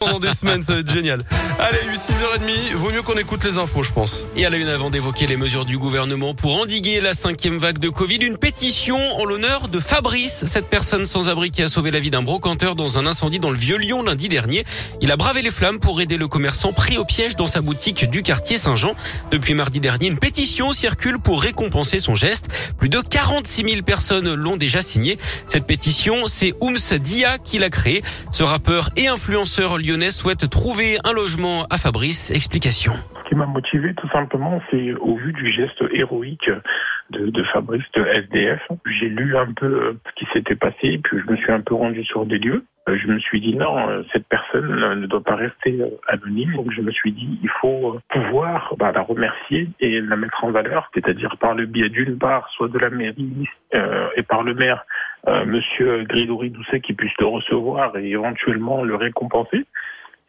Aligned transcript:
pendant 0.00 0.18
des 0.18 0.30
semaines, 0.30 0.62
ça 0.62 0.72
va 0.72 0.80
être 0.80 0.90
génial. 0.90 1.20
Allez, 1.58 1.94
6h30, 1.94 2.74
vaut 2.74 2.90
mieux 2.90 3.02
qu'on 3.02 3.18
écoute 3.18 3.44
les 3.44 3.58
infos, 3.58 3.82
je 3.82 3.92
pense. 3.92 4.24
Et 4.34 4.46
à 4.46 4.48
la 4.48 4.56
une, 4.56 4.66
avant 4.66 4.88
d'évoquer 4.88 5.26
les 5.26 5.36
mesures 5.36 5.66
du 5.66 5.76
gouvernement 5.76 6.34
pour 6.34 6.58
endiguer 6.58 7.02
la 7.02 7.12
cinquième 7.12 7.58
vague 7.58 7.78
de 7.78 7.90
Covid, 7.90 8.16
une 8.16 8.38
pétition 8.38 8.96
en 8.96 9.26
l'honneur 9.26 9.68
de 9.68 9.78
Fabrice, 9.78 10.46
cette 10.46 10.68
personne 10.68 11.04
sans 11.04 11.28
abri 11.28 11.50
qui 11.50 11.62
a 11.62 11.68
sauvé 11.68 11.90
la 11.90 12.00
vie 12.00 12.08
d'un 12.08 12.22
brocanteur 12.22 12.76
dans 12.76 12.98
un 12.98 13.04
incendie 13.04 13.40
dans 13.40 13.50
le 13.50 13.58
Vieux-Lyon 13.58 14.02
lundi 14.02 14.30
dernier. 14.30 14.64
Il 15.02 15.12
a 15.12 15.18
bravé 15.18 15.42
les 15.42 15.50
flammes 15.50 15.80
pour 15.80 16.00
aider 16.00 16.16
le 16.16 16.28
commerçant 16.28 16.72
pris 16.72 16.96
au 16.96 17.04
piège 17.04 17.36
dans 17.36 17.46
sa 17.46 17.60
boutique 17.60 18.08
du 18.08 18.22
quartier 18.22 18.56
Saint-Jean. 18.56 18.94
Depuis 19.30 19.52
mardi 19.52 19.80
dernier, 19.80 20.06
une 20.06 20.18
pétition 20.18 20.72
circule 20.72 21.18
pour 21.18 21.42
récompenser 21.42 21.98
son 21.98 22.14
geste. 22.14 22.48
Plus 22.78 22.88
de 22.88 23.02
46 23.02 23.64
000 23.68 23.82
personnes 23.82 24.32
l'ont 24.32 24.56
déjà 24.56 24.80
signée. 24.80 25.18
Cette 25.46 25.66
pétition, 25.66 26.26
c'est 26.26 26.54
Oums 26.62 26.98
Dia 26.98 27.36
qui 27.36 27.58
l'a 27.58 27.68
créée. 27.68 28.02
Ce 28.32 28.42
rappeur 28.42 28.88
et 28.96 29.06
influenceur 29.06 29.76
lyonnais 29.90 30.10
souhaite 30.10 30.48
trouver 30.48 30.98
un 31.04 31.12
logement 31.12 31.66
à 31.70 31.76
Fabrice. 31.76 32.30
Explication. 32.30 32.92
Ce 33.24 33.28
qui 33.28 33.34
m'a 33.34 33.46
motivé 33.46 33.92
tout 33.94 34.08
simplement, 34.10 34.60
c'est 34.70 34.94
au 34.94 35.16
vu 35.16 35.32
du 35.32 35.52
geste 35.52 35.82
héroïque 35.92 36.50
de, 37.10 37.42
Fabrice 37.52 37.82
de 37.94 38.04
SDF. 38.04 38.60
J'ai 38.86 39.08
lu 39.08 39.36
un 39.36 39.52
peu 39.52 39.96
ce 40.06 40.12
qui 40.14 40.30
s'était 40.32 40.54
passé, 40.54 41.00
puis 41.02 41.18
je 41.24 41.30
me 41.30 41.36
suis 41.36 41.50
un 41.50 41.60
peu 41.60 41.74
rendu 41.74 42.04
sur 42.04 42.24
des 42.24 42.38
lieux. 42.38 42.64
Euh, 42.88 42.96
je 42.96 43.08
me 43.08 43.18
suis 43.18 43.40
dit 43.40 43.54
non, 43.54 43.88
euh, 43.88 44.02
cette 44.12 44.26
personne 44.28 45.00
ne 45.00 45.06
doit 45.06 45.22
pas 45.22 45.34
rester 45.34 45.80
euh, 45.80 45.88
anonyme. 46.06 46.54
Donc 46.54 46.70
je 46.70 46.80
me 46.80 46.90
suis 46.92 47.12
dit 47.12 47.38
il 47.42 47.50
faut 47.60 47.98
pouvoir 48.10 48.74
bah, 48.78 48.92
la 48.92 49.02
remercier 49.02 49.68
et 49.80 50.00
la 50.00 50.16
mettre 50.16 50.44
en 50.44 50.50
valeur, 50.50 50.88
c'est-à-dire 50.94 51.36
par 51.38 51.54
le 51.54 51.66
biais 51.66 51.88
d'une 51.88 52.16
part 52.16 52.48
soit 52.56 52.68
de 52.68 52.78
la 52.78 52.90
mairie 52.90 53.48
euh, 53.74 54.08
et 54.16 54.22
par 54.22 54.42
le 54.42 54.54
maire 54.54 54.84
euh, 55.28 55.44
Monsieur 55.44 56.04
Grégory 56.04 56.50
Doucet 56.50 56.80
qui 56.80 56.94
puisse 56.94 57.12
le 57.18 57.26
recevoir 57.26 57.96
et 57.98 58.10
éventuellement 58.10 58.82
le 58.82 58.94
récompenser. 58.94 59.66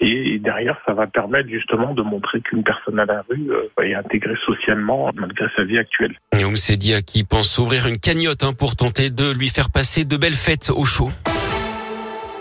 Et 0.00 0.38
derrière, 0.38 0.78
ça 0.86 0.94
va 0.94 1.06
permettre 1.06 1.48
justement 1.50 1.92
de 1.92 2.02
montrer 2.02 2.40
qu'une 2.40 2.64
personne 2.64 2.98
à 2.98 3.04
la 3.04 3.22
rue 3.28 3.50
euh, 3.50 3.82
est 3.82 3.94
intégrée 3.94 4.36
socialement 4.46 5.10
malgré 5.14 5.46
sa 5.56 5.64
vie 5.64 5.78
actuelle. 5.78 6.14
Dit 6.80 6.94
à 6.94 7.02
qui 7.02 7.24
pense 7.24 7.58
ouvrir 7.58 7.86
une 7.86 7.98
cagnotte 7.98 8.44
hein, 8.44 8.52
pour 8.52 8.76
tenter 8.76 9.10
de 9.10 9.32
lui 9.32 9.48
faire 9.48 9.70
passer 9.70 10.04
de 10.04 10.16
belles 10.16 10.32
fêtes 10.32 10.70
au 10.74 10.84
chaud. 10.84 11.10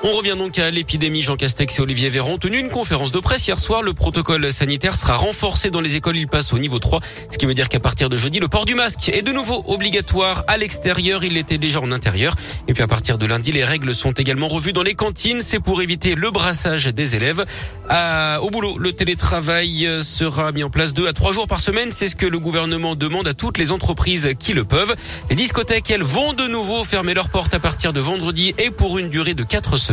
On 0.01 0.13
revient 0.13 0.35
donc 0.37 0.57
à 0.59 0.71
l'épidémie. 0.71 1.21
Jean 1.21 1.35
Castex 1.35 1.77
et 1.77 1.81
Olivier 1.81 2.07
Véran 2.07 2.31
ont 2.31 2.37
tenu 2.37 2.57
une 2.57 2.69
conférence 2.69 3.11
de 3.11 3.19
presse 3.19 3.45
hier 3.45 3.59
soir. 3.59 3.81
Le 3.81 3.93
protocole 3.93 4.49
sanitaire 4.49 4.95
sera 4.95 5.15
renforcé 5.15 5.71
dans 5.71 5.81
les 5.81 5.97
écoles. 5.97 6.15
Il 6.15 6.29
passe 6.29 6.53
au 6.53 6.57
niveau 6.57 6.79
3. 6.79 7.01
Ce 7.29 7.37
qui 7.37 7.45
veut 7.45 7.53
dire 7.53 7.67
qu'à 7.67 7.81
partir 7.81 8.09
de 8.09 8.15
jeudi, 8.15 8.39
le 8.39 8.47
port 8.47 8.63
du 8.63 8.75
masque 8.75 9.09
est 9.09 9.23
de 9.23 9.33
nouveau 9.33 9.61
obligatoire 9.67 10.45
à 10.47 10.55
l'extérieur. 10.55 11.25
Il 11.25 11.35
était 11.35 11.57
déjà 11.57 11.81
en 11.81 11.91
intérieur. 11.91 12.37
Et 12.69 12.73
puis 12.73 12.81
à 12.81 12.87
partir 12.87 13.17
de 13.17 13.25
lundi, 13.25 13.51
les 13.51 13.65
règles 13.65 13.93
sont 13.93 14.13
également 14.13 14.47
revues 14.47 14.71
dans 14.71 14.83
les 14.83 14.95
cantines. 14.95 15.41
C'est 15.41 15.59
pour 15.59 15.81
éviter 15.81 16.15
le 16.15 16.31
brassage 16.31 16.85
des 16.85 17.17
élèves. 17.17 17.43
au 18.41 18.49
boulot, 18.51 18.77
le 18.77 18.93
télétravail 18.93 19.85
sera 20.01 20.53
mis 20.53 20.63
en 20.63 20.69
place 20.69 20.93
deux 20.93 21.09
à 21.09 21.13
trois 21.13 21.33
jours 21.33 21.47
par 21.47 21.59
semaine. 21.59 21.91
C'est 21.91 22.07
ce 22.07 22.15
que 22.15 22.25
le 22.25 22.39
gouvernement 22.39 22.95
demande 22.95 23.27
à 23.27 23.33
toutes 23.33 23.57
les 23.57 23.73
entreprises 23.73 24.29
qui 24.39 24.53
le 24.53 24.63
peuvent. 24.63 24.95
Les 25.29 25.35
discothèques, 25.35 25.91
elles 25.91 26.03
vont 26.03 26.31
de 26.31 26.47
nouveau 26.47 26.85
fermer 26.85 27.13
leurs 27.13 27.27
portes 27.27 27.53
à 27.53 27.59
partir 27.59 27.91
de 27.91 27.99
vendredi 27.99 28.55
et 28.57 28.71
pour 28.71 28.97
une 28.97 29.09
durée 29.09 29.33
de 29.33 29.43
quatre 29.43 29.75
semaines. 29.75 29.88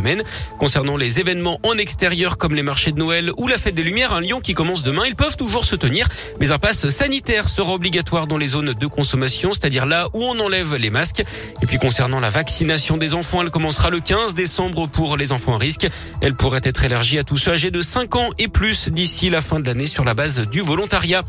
Concernant 0.58 0.96
les 0.96 1.20
événements 1.20 1.58
en 1.62 1.78
extérieur 1.78 2.36
comme 2.36 2.54
les 2.54 2.62
marchés 2.62 2.92
de 2.92 2.98
Noël 2.98 3.30
ou 3.38 3.48
la 3.48 3.56
fête 3.56 3.74
des 3.74 3.82
Lumières, 3.82 4.12
un 4.12 4.20
Lyon 4.20 4.40
qui 4.40 4.52
commence 4.52 4.82
demain, 4.82 5.02
ils 5.06 5.16
peuvent 5.16 5.36
toujours 5.36 5.64
se 5.64 5.74
tenir, 5.74 6.08
mais 6.38 6.52
un 6.52 6.58
pass 6.58 6.88
sanitaire 6.88 7.48
sera 7.48 7.72
obligatoire 7.72 8.26
dans 8.26 8.36
les 8.36 8.48
zones 8.48 8.74
de 8.74 8.86
consommation, 8.86 9.52
c'est-à-dire 9.52 9.86
là 9.86 10.08
où 10.12 10.22
on 10.22 10.38
enlève 10.38 10.76
les 10.76 10.90
masques. 10.90 11.24
Et 11.62 11.66
puis 11.66 11.78
concernant 11.78 12.20
la 12.20 12.30
vaccination 12.30 12.96
des 12.96 13.14
enfants, 13.14 13.42
elle 13.42 13.50
commencera 13.50 13.90
le 13.90 14.00
15 14.00 14.34
décembre 14.34 14.86
pour 14.86 15.16
les 15.16 15.32
enfants 15.32 15.54
à 15.54 15.58
risque. 15.58 15.88
Elle 16.20 16.34
pourrait 16.34 16.60
être 16.64 16.84
élargie 16.84 17.18
à 17.18 17.24
tous 17.24 17.38
ceux 17.38 17.52
âgés 17.52 17.70
de 17.70 17.80
5 17.80 18.16
ans 18.16 18.30
et 18.38 18.48
plus 18.48 18.90
d'ici 18.90 19.30
la 19.30 19.40
fin 19.40 19.60
de 19.60 19.66
l'année 19.66 19.86
sur 19.86 20.04
la 20.04 20.14
base 20.14 20.40
du 20.40 20.60
volontariat. 20.60 21.22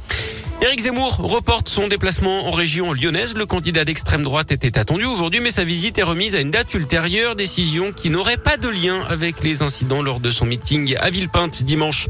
Éric 0.60 0.82
Zemmour 0.82 1.18
reporte 1.18 1.70
son 1.70 1.88
déplacement 1.88 2.48
en 2.48 2.52
région 2.52 2.92
lyonnaise. 2.92 3.36
Le 3.36 3.46
candidat 3.46 3.86
d'extrême 3.86 4.24
droite 4.24 4.52
était 4.52 4.80
attendu 4.80 5.06
aujourd'hui, 5.06 5.40
mais 5.40 5.52
sa 5.52 5.64
visite 5.64 6.00
est 6.00 6.04
remise 6.04 6.36
à 6.36 6.40
une 6.40 6.50
date 6.50 6.74
ultérieure, 6.74 7.36
décision 7.36 7.92
qui 7.92 8.10
n'aurait 8.10 8.38
pas 8.38 8.58
de 8.58 8.68
lien 8.68 9.04
avec 9.08 9.44
les 9.44 9.62
incidents 9.62 10.02
lors 10.02 10.20
de 10.20 10.32
son 10.32 10.48
meeting 10.48 10.96
à 11.00 11.12
Villepinte 11.12 11.62
dimanche. 11.62 12.08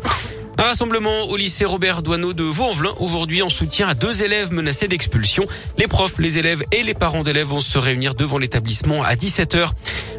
Un 0.59 0.63
rassemblement 0.63 1.25
au 1.29 1.37
lycée 1.37 1.65
Robert 1.65 2.01
Doineau 2.01 2.33
de 2.33 2.43
Vaux-en-Velin 2.43 2.93
aujourd'hui 2.99 3.43
en 3.43 3.49
soutien 3.49 3.89
à 3.89 3.93
deux 3.93 4.23
élèves 4.23 4.51
menacés 4.51 4.87
d'expulsion. 4.87 5.45
Les 5.77 5.87
profs, 5.87 6.17
les 6.17 6.39
élèves 6.39 6.63
et 6.71 6.81
les 6.81 6.95
parents 6.95 7.23
d'élèves 7.23 7.47
vont 7.47 7.59
se 7.59 7.77
réunir 7.77 8.15
devant 8.15 8.39
l'établissement 8.39 9.03
à 9.03 9.13
17h. 9.13 9.69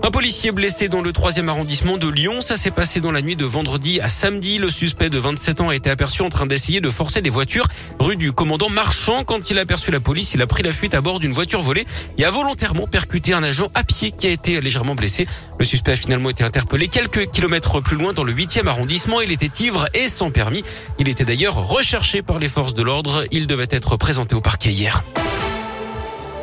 Un 0.03 0.11
policier 0.11 0.53
blessé 0.53 0.89
dans 0.89 1.03
le 1.03 1.13
troisième 1.13 1.49
arrondissement 1.49 1.99
de 1.99 2.09
Lyon. 2.09 2.41
Ça 2.41 2.57
s'est 2.57 2.71
passé 2.71 3.01
dans 3.01 3.11
la 3.11 3.21
nuit 3.21 3.37
de 3.37 3.45
vendredi 3.45 4.01
à 4.01 4.09
samedi. 4.09 4.59
Le 4.59 4.71
suspect 4.71 5.11
de 5.11 5.19
27 5.19 5.61
ans 5.61 5.69
a 5.69 5.75
été 5.75 5.91
aperçu 5.91 6.23
en 6.23 6.29
train 6.29 6.47
d'essayer 6.47 6.81
de 6.81 6.89
forcer 6.89 7.21
des 7.21 7.31
voitures 7.31 7.67
rue 7.99 8.17
du 8.17 8.33
commandant 8.33 8.69
Marchand. 8.69 9.25
Quand 9.25 9.51
il 9.51 9.59
a 9.59 9.63
aperçu 9.63 9.91
la 9.91 10.01
police, 10.01 10.35
il 10.35 10.43
a 10.43 10.47
pris 10.47 10.63
la 10.63 10.73
fuite 10.73 10.95
à 10.95 11.01
bord 11.01 11.19
d'une 11.19 11.33
voiture 11.33 11.63
volée 11.63 11.85
et 12.17 12.25
a 12.25 12.31
volontairement 12.31 12.87
percuté 12.87 13.33
un 13.33 13.43
agent 13.43 13.69
à 13.75 13.83
pied 13.83 14.13
qui 14.13 14.29
a 14.29 14.31
été 14.31 14.61
légèrement 14.61 14.95
blessé. 14.95 15.27
Le 15.59 15.65
suspect 15.65 15.93
a 15.93 15.97
finalement 15.97 16.31
été 16.31 16.45
interpellé 16.45 16.89
quelques 16.89 17.31
kilomètres 17.31 17.81
plus 17.81 17.97
loin 17.97 18.13
dans 18.13 18.25
le 18.25 18.33
huitième 18.33 18.69
arrondissement. 18.69 19.21
Il 19.21 19.33
était 19.33 19.65
ivre 19.65 19.87
et 19.95 20.09
sans 20.09 20.31
permis. 20.31 20.65
Il 20.99 21.09
était 21.09 21.25
d'ailleurs 21.25 21.55
recherché 21.55 22.23
par 22.23 22.39
les 22.39 22.49
forces 22.49 22.75
de 22.75 22.83
l'ordre. 22.83 23.25
Il 23.33 23.47
devait 23.47 23.69
être 23.71 23.97
présenté 23.97 24.35
au 24.35 24.41
parquet 24.41 24.71
hier. 24.71 25.03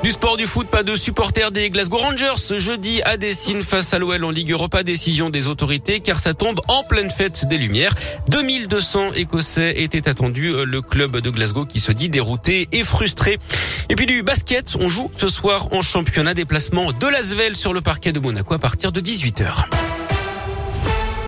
Du 0.05 0.11
sport 0.11 0.37
du 0.37 0.45
foot, 0.45 0.67
pas 0.67 0.83
de 0.83 0.95
supporters 0.95 1.49
des 1.49 1.71
Glasgow 1.71 1.97
Rangers 1.97 2.37
ce 2.37 2.59
jeudi 2.59 3.01
à 3.05 3.17
Dessine 3.17 3.63
face 3.63 3.91
à 3.91 3.97
l'OL 3.97 4.23
en 4.23 4.29
Ligue 4.29 4.51
Europa. 4.51 4.83
Décision 4.83 5.31
des 5.31 5.47
autorités 5.47 5.99
car 5.99 6.19
ça 6.19 6.35
tombe 6.35 6.61
en 6.67 6.83
pleine 6.83 7.09
fête 7.09 7.47
des 7.47 7.57
Lumières. 7.57 7.95
2200 8.27 9.13
Écossais 9.13 9.81
étaient 9.81 10.07
attendus. 10.07 10.53
Le 10.63 10.81
club 10.81 11.21
de 11.21 11.29
Glasgow 11.31 11.65
qui 11.65 11.79
se 11.79 11.91
dit 11.91 12.09
dérouté 12.09 12.69
et 12.71 12.83
frustré. 12.83 13.39
Et 13.89 13.95
puis 13.95 14.05
du 14.05 14.21
basket, 14.21 14.75
on 14.79 14.89
joue 14.89 15.09
ce 15.17 15.27
soir 15.27 15.73
en 15.73 15.81
championnat 15.81 16.35
déplacement 16.35 16.91
de 16.91 17.07
l'Asvel 17.07 17.55
sur 17.55 17.73
le 17.73 17.81
parquet 17.81 18.11
de 18.11 18.19
Monaco 18.19 18.53
à 18.53 18.59
partir 18.59 18.91
de 18.91 19.01
18h. 19.01 19.65